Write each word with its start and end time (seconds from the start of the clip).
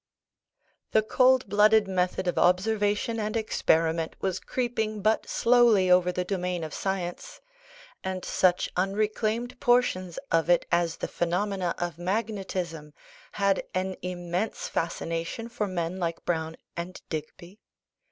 The 0.93 1.03
cold 1.03 1.47
blooded 1.47 1.87
method 1.87 2.25
of 2.27 2.39
observation 2.39 3.19
and 3.19 3.37
experiment 3.37 4.15
was 4.19 4.39
creeping 4.39 5.03
but 5.03 5.29
slowly 5.29 5.91
over 5.91 6.11
the 6.11 6.23
domain 6.25 6.63
of 6.63 6.73
science; 6.73 7.39
and 8.03 8.25
such 8.25 8.67
unreclaimed 8.75 9.59
portions 9.59 10.17
of 10.31 10.49
it 10.49 10.65
as 10.71 10.97
the 10.97 11.07
phenomena 11.07 11.75
of 11.77 11.99
magnetism 11.99 12.95
had 13.33 13.63
an 13.75 13.95
immense 14.01 14.67
fascination 14.67 15.47
for 15.49 15.67
men 15.67 15.99
like 15.99 16.25
Browne 16.25 16.57
and 16.75 16.99
Digby. 17.09 17.59